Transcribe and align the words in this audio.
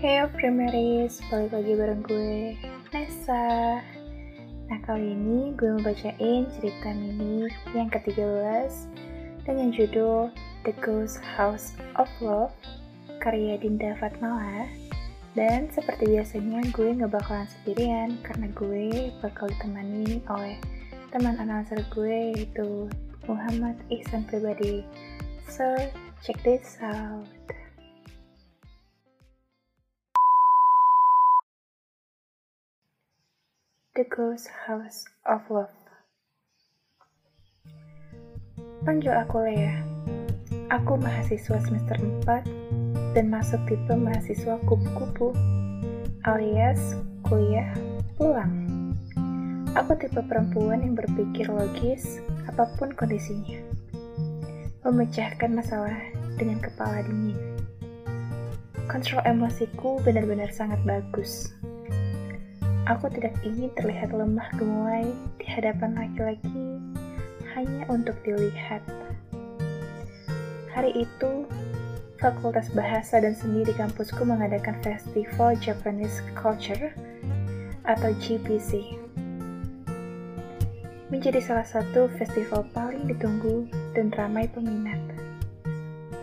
Hey 0.00 0.24
Primaries, 0.32 1.20
balik 1.28 1.52
lagi 1.52 1.76
bareng 1.76 2.00
gue, 2.00 2.56
Nessa 2.88 3.84
Nah 4.72 4.80
kali 4.88 5.12
ini 5.12 5.52
gue 5.52 5.76
mau 5.76 5.92
bacain 5.92 6.48
cerita 6.56 6.96
mini 6.96 7.52
yang 7.76 7.92
ke-13 7.92 8.88
Dengan 9.44 9.68
judul 9.68 10.32
The 10.64 10.72
Ghost 10.80 11.20
House 11.20 11.76
of 12.00 12.08
Love 12.24 12.56
Karya 13.20 13.60
Dinda 13.60 13.92
Fatmala. 14.00 14.72
Dan 15.36 15.68
seperti 15.68 16.16
biasanya 16.16 16.64
gue 16.72 16.96
gak 16.96 17.12
bakalan 17.12 17.44
sendirian 17.60 18.16
Karena 18.24 18.48
gue 18.56 19.12
bakal 19.20 19.52
ditemani 19.52 20.24
oleh 20.32 20.56
teman 21.12 21.36
announcer 21.36 21.84
gue 21.92 22.40
yaitu 22.40 22.88
Muhammad 23.28 23.76
Ihsan 23.92 24.24
Pribadi. 24.24 24.80
So, 25.44 25.76
check 26.24 26.40
this 26.40 26.80
out 26.80 27.28
The 34.00 34.08
Ghost 34.16 34.48
House 34.64 35.04
of 35.28 35.44
Love. 35.52 35.76
Panggil 38.80 39.12
aku 39.12 39.44
Lea. 39.44 39.76
Aku 40.72 40.96
mahasiswa 40.96 41.60
semester 41.60 42.00
4 42.24 43.12
dan 43.12 43.28
masuk 43.28 43.60
tipe 43.68 43.92
mahasiswa 43.92 44.56
kupu-kupu 44.64 45.36
alias 46.24 46.96
kuliah 47.28 47.76
pulang. 48.16 48.48
Aku 49.76 49.92
tipe 50.00 50.24
perempuan 50.24 50.80
yang 50.80 50.96
berpikir 50.96 51.52
logis 51.52 52.24
apa 52.48 52.72
pun 52.80 52.96
kondisinya. 52.96 53.60
Memecahkan 54.80 55.52
masalah 55.52 56.00
dengan 56.40 56.56
kepala 56.56 57.04
dingin. 57.04 57.36
Kontrol 58.88 59.20
emosiku 59.28 60.00
benar-benar 60.00 60.48
sangat 60.56 60.80
bagus 60.88 61.52
Aku 62.90 63.06
tidak 63.06 63.38
ingin 63.46 63.70
terlihat 63.78 64.10
lemah 64.10 64.50
gemuai 64.58 65.06
di 65.38 65.46
hadapan 65.46 65.94
laki-laki 65.94 66.74
hanya 67.54 67.86
untuk 67.86 68.18
dilihat. 68.26 68.82
Hari 70.74 71.06
itu, 71.06 71.46
Fakultas 72.18 72.66
Bahasa 72.74 73.22
dan 73.22 73.38
Seni 73.38 73.62
di 73.62 73.70
kampusku 73.78 74.26
mengadakan 74.26 74.74
Festival 74.82 75.54
Japanese 75.62 76.18
Culture 76.34 76.90
atau 77.86 78.10
GPC. 78.18 78.98
Menjadi 81.14 81.38
salah 81.38 81.66
satu 81.66 82.10
festival 82.18 82.66
paling 82.74 83.06
ditunggu 83.06 83.70
dan 83.94 84.10
ramai 84.18 84.50
peminat. 84.50 84.98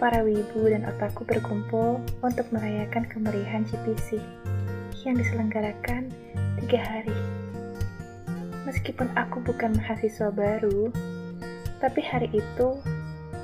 Para 0.04 0.20
wibu 0.20 0.68
dan 0.68 0.84
otaku 0.84 1.23
berkumpul 1.23 2.04
untuk 2.20 2.48
merayakan 2.52 3.08
kemeriahan 3.08 3.64
GPC 3.72 4.20
yang 5.08 5.16
diselenggarakan 5.16 6.07
tiga 6.64 6.82
hari. 6.82 7.18
Meskipun 8.66 9.08
aku 9.16 9.40
bukan 9.46 9.78
mahasiswa 9.78 10.34
baru, 10.34 10.92
tapi 11.80 12.02
hari 12.04 12.28
itu 12.34 12.78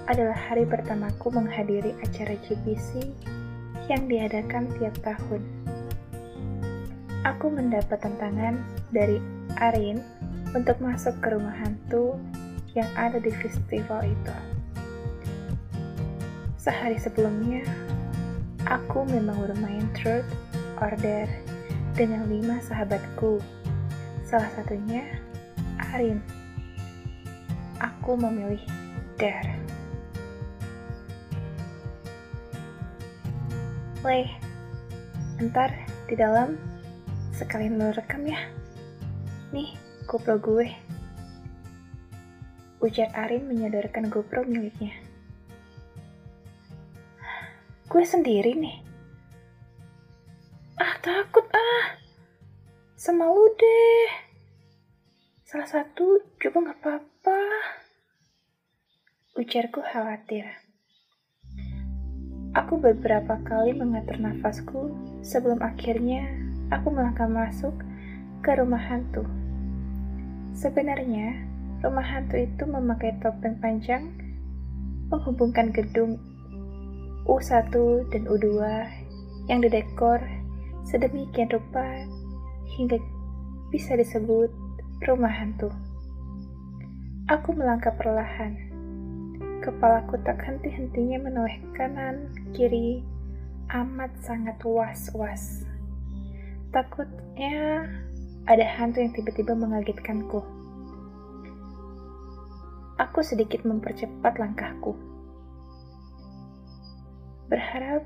adalah 0.09 0.36
hari 0.36 0.67
pertamaku 0.67 1.31
menghadiri 1.31 1.95
acara 2.03 2.36
GPC 2.44 3.08
yang 3.88 4.09
diadakan 4.09 4.67
tiap 4.75 4.95
tahun. 5.06 5.41
Aku 7.23 7.47
mendapat 7.47 8.03
tantangan 8.03 8.59
dari 8.91 9.22
Arin 9.64 10.03
untuk 10.52 10.75
masuk 10.84 11.16
ke 11.23 11.31
rumah 11.31 11.56
hantu 11.56 12.19
yang 12.75 12.89
ada 13.00 13.22
di 13.22 13.31
festival 13.31 14.03
itu. 14.03 14.36
Sehari 16.59 17.00
sebelumnya, 17.00 17.64
aku 18.67 19.08
memang 19.08 19.39
bermain 19.39 19.88
truth 19.95 20.28
order 20.84 21.28
dengan 21.94 22.25
lima 22.25 22.58
sahabatku. 22.66 23.38
Salah 24.25 24.49
satunya 24.58 25.06
Arin. 25.94 26.17
Aku 27.78 28.17
memilih 28.17 28.62
Dar. 29.22 29.45
Leh, 34.03 34.28
ntar 35.40 35.72
di 36.09 36.17
dalam 36.17 36.57
sekalian 37.31 37.78
lo 37.78 37.94
rekam 37.94 38.25
ya. 38.25 38.41
Nih, 39.53 39.78
GoPro 40.09 40.41
gue. 40.41 40.67
Ujar 42.84 43.13
Arin 43.16 43.47
menyodorkan 43.47 44.09
GoPro 44.09 44.44
miliknya. 44.44 44.91
Gue 47.88 48.03
sendiri 48.03 48.57
nih 48.57 48.84
takut 51.03 51.44
ah. 51.51 51.53
Sama 53.03 53.28
lu 53.28 53.52
deh. 53.59 54.08
Salah 55.44 55.68
satu 55.68 56.24
coba 56.40 56.72
gak 56.72 56.80
apa-apa. 56.80 57.41
Ujarku 59.36 59.84
khawatir. 59.84 60.47
Aku 62.56 62.80
beberapa 62.80 63.44
kali 63.44 63.75
mengatur 63.75 64.24
nafasku 64.24 64.96
sebelum 65.19 65.59
akhirnya 65.59 66.31
aku 66.72 66.96
melangkah 66.96 67.28
masuk 67.28 67.75
ke 68.40 68.56
rumah 68.56 68.80
hantu. 68.80 69.28
Sebenarnya, 70.56 71.44
rumah 71.84 72.08
hantu 72.08 72.40
itu 72.40 72.64
memakai 72.64 73.20
topeng 73.20 73.59
panjang 73.59 74.16
menghubungkan 75.12 75.75
gedung 75.75 76.24
U1 77.28 77.68
dan 78.16 78.24
U2 78.31 78.47
yang 79.52 79.59
didekor 79.59 80.24
sedemikian 80.88 81.52
rupa 81.52 81.84
hingga 82.78 82.97
bisa 83.69 83.97
disebut 83.97 84.50
rumah 85.06 85.31
hantu. 85.31 85.69
Aku 87.31 87.56
melangkah 87.56 87.95
perlahan. 87.95 88.53
Kepalaku 89.63 90.19
tak 90.28 90.44
henti-hentinya 90.44 91.23
menoleh 91.23 91.56
kanan, 91.72 92.28
kiri, 92.51 93.00
amat 93.72 94.11
sangat 94.19 94.59
was-was. 94.61 95.63
Takutnya 96.75 97.88
ada 98.44 98.66
hantu 98.75 99.00
yang 99.00 99.16
tiba-tiba 99.16 99.55
mengagetkanku. 99.55 100.44
Aku 103.00 103.19
sedikit 103.23 103.63
mempercepat 103.63 104.35
langkahku. 104.35 104.94
Berharap 107.47 108.03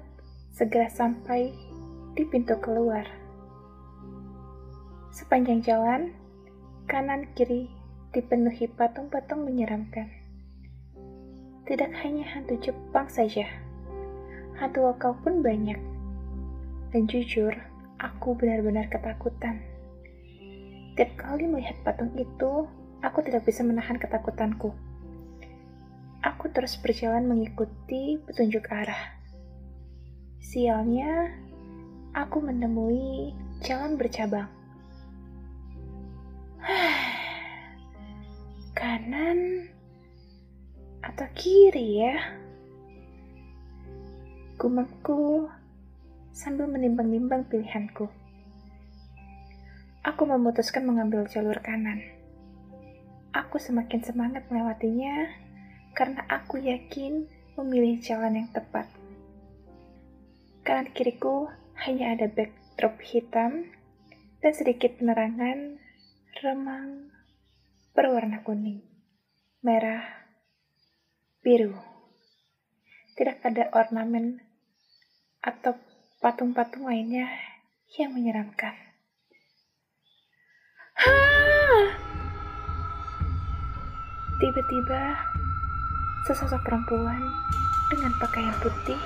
segera 0.54 0.88
sampai 0.94 1.52
di 2.14 2.24
pintu 2.30 2.54
keluar. 2.62 3.27
Sepanjang 5.08 5.64
jalan, 5.64 6.12
kanan 6.84 7.32
kiri 7.32 7.72
dipenuhi 8.12 8.68
patung-patung 8.68 9.48
menyeramkan. 9.48 10.12
Tidak 11.64 11.92
hanya 12.04 12.28
hantu 12.28 12.60
Jepang 12.60 13.08
saja, 13.08 13.48
hantu 14.60 14.88
lokal 14.88 15.16
pun 15.24 15.40
banyak. 15.40 15.80
Dan 16.92 17.08
jujur, 17.08 17.56
aku 18.00 18.36
benar-benar 18.36 18.92
ketakutan. 18.92 19.64
Tiap 21.00 21.12
kali 21.16 21.48
melihat 21.48 21.80
patung 21.88 22.12
itu, 22.20 22.68
aku 23.00 23.20
tidak 23.24 23.48
bisa 23.48 23.64
menahan 23.64 23.96
ketakutanku. 23.96 24.76
Aku 26.26 26.52
terus 26.52 26.76
berjalan 26.80 27.28
mengikuti 27.30 28.20
petunjuk 28.28 28.68
arah. 28.68 29.16
Sialnya, 30.44 31.32
aku 32.12 32.44
menemui 32.44 33.32
jalan 33.62 33.96
bercabang. 33.96 34.57
Kanan 38.98 39.70
atau 41.06 41.30
kiri 41.38 42.02
ya? 42.02 42.18
Gumamku 44.58 45.46
sambil 46.34 46.66
menimbang-nimbang 46.66 47.46
pilihanku. 47.46 48.10
Aku 50.02 50.26
memutuskan 50.26 50.90
mengambil 50.90 51.30
jalur 51.30 51.62
kanan. 51.62 52.02
Aku 53.38 53.62
semakin 53.62 54.02
semangat 54.02 54.50
melewatinya 54.50 55.30
karena 55.94 56.26
aku 56.26 56.58
yakin 56.58 57.30
memilih 57.54 58.02
jalan 58.02 58.34
yang 58.34 58.50
tepat. 58.50 58.90
Kanan 60.66 60.90
kiriku 60.98 61.46
hanya 61.86 62.18
ada 62.18 62.26
backdrop 62.34 62.98
hitam 63.06 63.70
dan 64.42 64.58
sedikit 64.58 64.98
penerangan 64.98 65.78
remang 66.42 67.14
berwarna 67.98 68.46
kuning, 68.46 68.86
merah, 69.66 70.06
biru. 71.42 71.74
Tidak 73.18 73.42
ada 73.42 73.74
ornamen 73.74 74.38
atau 75.42 75.74
patung-patung 76.22 76.86
lainnya 76.86 77.26
yang 77.98 78.14
menyeramkan. 78.14 78.78
Tiba-tiba, 84.38 85.18
sesosok 86.30 86.62
perempuan 86.62 87.26
dengan 87.90 88.14
pakaian 88.22 88.54
putih 88.62 89.02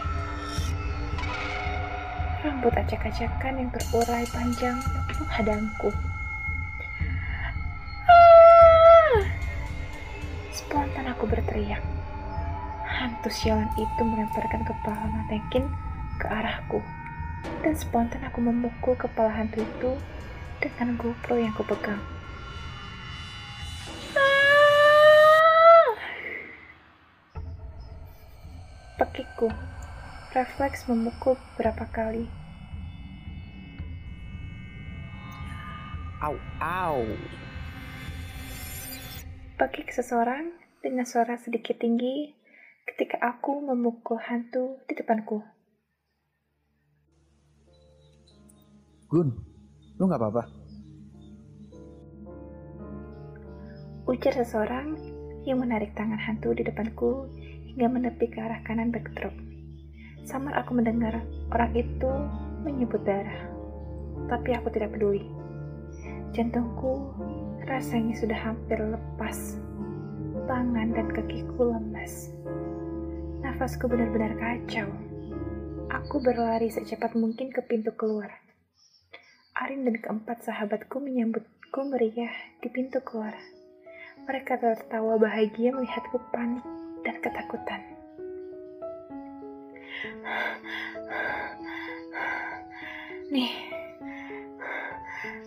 Rambut 2.41 2.73
acak-acakan 2.73 3.53
yang 3.53 3.69
terurai 3.69 4.25
panjang 4.33 4.81
menghadangku. 5.21 6.10
Berteriak. 11.61 11.83
Hantu 12.81 13.29
sialan 13.29 13.69
itu 13.77 14.01
melemparkan 14.01 14.65
kepala 14.65 15.05
mantekin 15.13 15.69
ke 16.17 16.25
arahku. 16.25 16.81
Dan 17.61 17.73
spontan 17.77 18.21
aku 18.25 18.41
memukul 18.41 18.97
kepala 18.97 19.29
hantu 19.29 19.61
itu 19.61 19.91
dengan 20.61 20.97
GoPro 20.97 21.37
yang 21.37 21.53
kupegang. 21.53 22.01
Pekiku 28.97 29.49
refleks 30.33 30.85
memukul 30.85 31.37
beberapa 31.53 31.89
kali. 31.89 32.25
Au, 36.21 36.37
au. 36.61 37.01
Pekik 39.57 39.89
seseorang 39.89 40.60
dengan 40.81 41.05
suara 41.05 41.37
sedikit 41.37 41.77
tinggi 41.77 42.33
ketika 42.89 43.21
aku 43.21 43.61
memukul 43.61 44.17
hantu 44.17 44.81
di 44.89 44.97
depanku. 44.97 45.45
Gun, 49.05 49.29
lu 50.01 50.03
nggak 50.09 50.17
apa-apa? 50.17 50.43
Ujar 54.09 54.33
seseorang 54.33 54.97
yang 55.45 55.61
menarik 55.61 55.93
tangan 55.93 56.17
hantu 56.17 56.57
di 56.57 56.65
depanku 56.65 57.29
hingga 57.69 57.87
menepi 57.87 58.25
ke 58.33 58.41
arah 58.41 58.65
kanan 58.65 58.89
backdrop. 58.89 59.33
Samar 60.25 60.57
aku 60.57 60.73
mendengar 60.73 61.21
orang 61.53 61.71
itu 61.77 62.09
menyebut 62.65 63.05
darah. 63.05 63.45
Tapi 64.25 64.57
aku 64.57 64.73
tidak 64.73 64.97
peduli. 64.97 65.21
Jantungku 66.33 67.13
rasanya 67.69 68.17
sudah 68.17 68.37
hampir 68.37 68.81
lepas. 68.81 69.61
Tangan 70.51 70.91
dan 70.91 71.07
kakiku 71.15 71.71
lemas. 71.71 72.27
Nafasku 73.39 73.87
benar-benar 73.87 74.35
kacau. 74.35 74.83
Aku 75.87 76.19
berlari 76.19 76.67
secepat 76.67 77.15
mungkin 77.15 77.55
ke 77.55 77.63
pintu 77.63 77.95
keluar. 77.95 78.27
Arin 79.55 79.87
dan 79.87 79.95
keempat 80.03 80.43
sahabatku 80.43 80.99
menyambutku 80.99 81.87
meriah 81.87 82.35
di 82.59 82.67
pintu 82.67 82.99
keluar. 82.99 83.31
Mereka 84.27 84.59
tertawa 84.59 85.15
bahagia 85.15 85.71
melihatku 85.71 86.19
panik 86.35 86.67
dan 87.07 87.15
ketakutan. 87.23 87.81
Nih, 93.31 93.55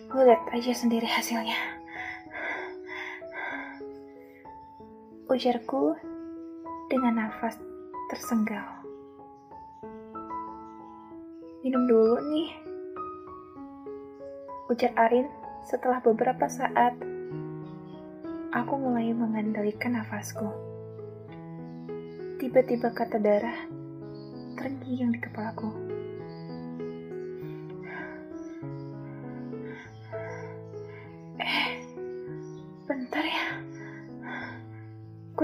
lu 0.09 0.21
lihat 0.25 0.49
aja 0.49 0.73
sendiri 0.73 1.05
hasilnya. 1.05 1.74
Ujarku 5.35 5.99
dengan 6.87 7.19
nafas 7.19 7.59
tersenggal. 8.07 8.87
Minum 11.59 11.83
dulu 11.91 12.23
nih. 12.31 12.55
Ujar 14.71 14.95
Arin 14.95 15.27
setelah 15.59 15.99
beberapa 15.99 16.47
saat 16.47 16.95
aku 18.55 18.73
mulai 18.79 19.11
mengendalikan 19.11 19.99
nafasku. 19.99 20.47
Tiba-tiba 22.39 22.95
kata 22.95 23.19
darah 23.19 23.59
terngiang 24.55 25.11
di 25.11 25.19
kepalaku. 25.19 25.84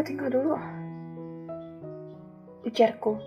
Gue 0.01 0.17
tinggal 0.17 0.33
dulu. 0.33 0.57
Ujarku. 2.65 3.21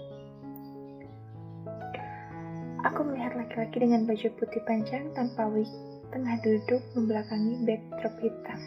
Aku 2.83 3.01
melihat 3.07 3.39
laki-laki 3.39 3.79
dengan 3.79 4.03
baju 4.03 4.27
putih 4.35 4.59
panjang 4.67 5.07
tanpa 5.15 5.47
wig 5.55 5.71
tengah 6.11 6.35
duduk 6.43 6.83
membelakangi 6.99 7.63
backdrop 7.63 8.19
hitam. 8.19 8.59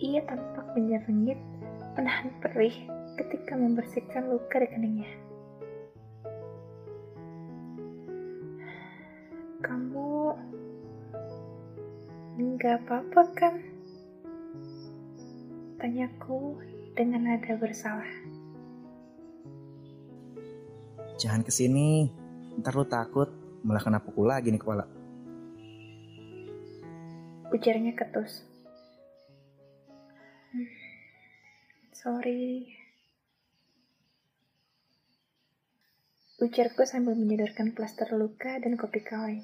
Ia 0.00 0.24
tampak 0.24 0.72
menyengit 0.72 1.36
menahan 1.92 2.32
perih 2.40 2.72
ketika 3.20 3.52
membersihkan 3.52 4.32
luka 4.32 4.64
di 4.64 4.68
keningnya. 4.72 5.12
Kamu 9.60 10.08
nggak 12.40 12.80
apa-apa 12.80 13.22
kan? 13.36 13.71
Tanyaku 15.82 16.62
dengan 16.94 17.26
nada 17.26 17.58
bersalah. 17.58 18.06
Jangan 21.18 21.42
ke 21.42 21.50
sini, 21.50 22.06
ntar 22.62 22.78
lu 22.78 22.86
takut 22.86 23.26
malah 23.66 23.82
kena 23.82 23.98
pukul 23.98 24.30
lagi 24.30 24.54
nih 24.54 24.62
kepala. 24.62 24.86
Ujarnya 27.50 27.98
ketus. 27.98 28.46
Hmm, 30.54 30.70
Sorry. 31.90 32.78
Ujarku 36.38 36.86
sambil 36.86 37.18
menyodorkan 37.18 37.74
plaster 37.74 38.06
luka 38.14 38.54
dan 38.62 38.78
kopi 38.78 39.02
kaleng. 39.02 39.42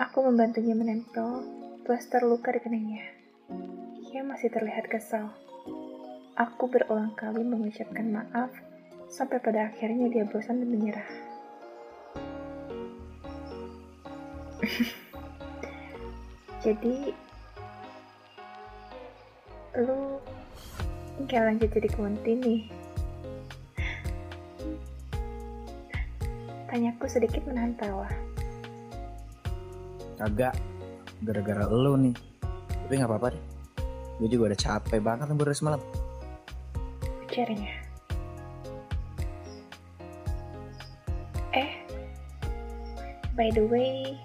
Aku 0.00 0.24
membantunya 0.24 0.72
menempel 0.72 1.44
plaster 1.84 2.24
luka 2.24 2.56
di 2.56 2.64
keningnya. 2.64 3.19
Ia 4.10 4.26
masih 4.26 4.50
terlihat 4.50 4.90
kesal. 4.90 5.30
Aku 6.34 6.66
berulang 6.66 7.14
kali 7.14 7.46
mengucapkan 7.46 8.10
maaf 8.10 8.50
sampai 9.06 9.38
pada 9.38 9.70
akhirnya 9.70 10.10
dia 10.10 10.26
bosan 10.26 10.58
dan 10.58 10.66
menyerah. 10.66 11.06
Jadi, 16.66 17.14
lu 19.78 20.18
nggak 21.22 21.42
lanjut 21.46 21.70
jadi 21.70 21.88
kunti 21.94 22.32
nih? 22.34 22.66
Tanyaku 26.66 27.06
sedikit 27.06 27.46
menahan 27.46 27.78
tawa. 27.78 28.10
Kagak, 30.18 30.58
gara-gara 31.22 31.62
lu 31.70 31.94
nih. 31.94 32.18
Tapi 32.74 32.92
nggak 32.98 33.06
apa-apa 33.06 33.38
deh. 33.38 33.59
Gue 34.20 34.28
juga 34.28 34.52
udah 34.52 34.60
capek 34.60 35.00
banget 35.00 35.32
lembur 35.32 35.48
dari 35.48 35.56
semalam. 35.56 35.80
Ujarnya. 37.24 37.72
Eh, 41.56 41.72
by 43.32 43.48
the 43.56 43.64
way, 43.64 44.20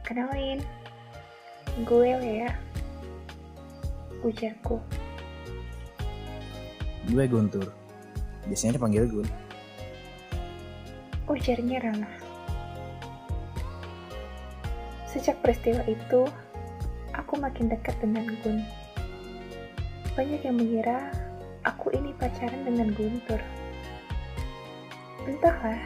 kenalin, 0.00 0.64
gue 1.84 2.08
Lea. 2.08 2.56
Ujarku. 4.24 4.80
Gue 7.12 7.24
Guntur. 7.28 7.68
Biasanya 8.48 8.80
dipanggil 8.80 9.12
Gun. 9.12 9.28
Ujarnya 11.28 11.84
Rama. 11.84 12.10
Sejak 15.04 15.36
peristiwa 15.44 15.84
itu, 15.84 16.24
aku 17.12 17.36
makin 17.36 17.68
dekat 17.68 17.92
dengan 18.00 18.24
Gun. 18.40 18.64
Banyak 20.12 20.44
yang 20.44 20.60
mengira 20.60 21.08
aku 21.64 21.88
ini 21.96 22.12
pacaran 22.20 22.68
dengan 22.68 22.92
Guntur. 22.92 23.40
Entahlah, 25.24 25.80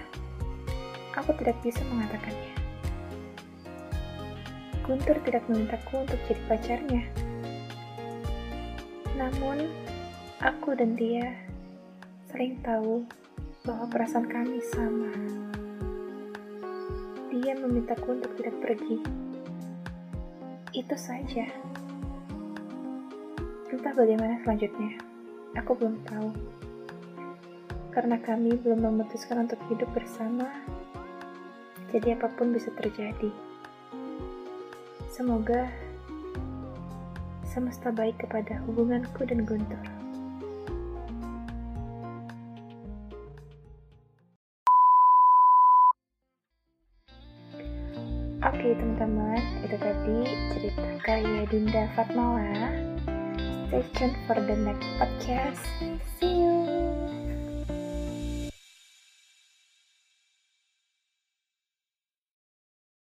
aku 1.14 1.30
tidak 1.38 1.54
bisa 1.62 1.78
mengatakannya. 1.87 2.54
Guntur 4.83 5.14
tidak 5.23 5.47
memintaku 5.47 6.02
untuk 6.02 6.18
jadi 6.26 6.42
pacarnya. 6.50 7.02
Namun, 9.14 9.71
aku 10.42 10.75
dan 10.75 10.99
dia 10.99 11.30
saling 12.26 12.59
tahu 12.66 13.06
bahwa 13.62 13.87
perasaan 13.95 14.26
kami 14.26 14.59
sama. 14.75 15.14
Dia 17.30 17.54
memintaku 17.54 18.18
untuk 18.18 18.35
tidak 18.35 18.59
pergi. 18.59 18.99
Itu 20.75 20.99
saja. 20.99 21.47
Entah 23.87 24.02
bagaimana 24.02 24.35
selanjutnya, 24.43 24.99
aku 25.55 25.78
belum 25.78 26.02
tahu. 26.11 26.35
Karena 27.95 28.19
kami 28.19 28.59
belum 28.59 28.83
memutuskan 28.83 29.47
untuk 29.47 29.62
hidup 29.71 29.87
bersama, 29.95 30.50
jadi 31.95 32.19
apa 32.19 32.26
pun 32.35 32.50
bisa 32.50 32.75
terjadi. 32.75 33.31
Semoga 35.07 35.71
semesta 37.47 37.95
baik 37.95 38.26
kepada 38.26 38.59
hubunganku 38.66 39.23
dan 39.23 39.47
Guntur. 39.47 39.78
Oke 48.43 48.69
teman-teman, 48.75 49.38
itu 49.62 49.78
tadi 49.78 50.19
cerita 50.59 50.90
karya 51.07 51.47
Dinda 51.47 51.87
Fatmala. 51.95 52.96
Stay 53.68 53.85
tuned 53.94 54.16
for 54.26 54.35
the 54.35 54.56
next 54.56 54.87
podcast. 54.99 55.58
See 56.20 56.38
you. 56.40 56.96